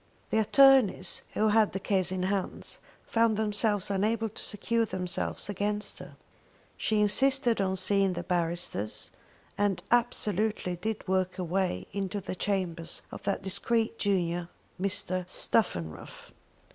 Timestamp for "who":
1.35-1.49